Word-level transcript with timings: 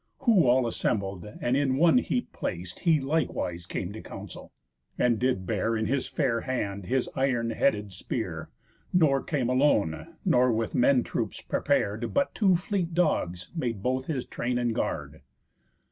Who 0.21 0.47
all 0.47 0.65
assembled, 0.65 1.25
and 1.41 1.55
in 1.55 1.77
one 1.77 1.99
heap 1.99 2.33
plac'd 2.33 2.79
He 2.79 2.99
likewise 2.99 3.67
came 3.67 3.93
to 3.93 4.01
council, 4.01 4.51
and 4.97 5.19
did 5.19 5.45
bear 5.45 5.77
In 5.77 5.85
his 5.85 6.07
fair 6.07 6.41
hand 6.41 6.87
his 6.87 7.07
iron 7.15 7.51
headed 7.51 7.93
spear. 7.93 8.49
Nor 8.91 9.21
came 9.21 9.47
alone, 9.47 10.15
nor 10.25 10.51
with 10.51 10.73
men 10.73 11.03
troops 11.03 11.39
prepar'd, 11.43 12.15
But 12.15 12.33
two 12.33 12.55
fleet 12.55 12.95
dogs 12.95 13.51
made 13.55 13.83
both 13.83 14.07
his 14.07 14.25
train 14.25 14.57
and 14.57 14.73
guard. 14.73 15.21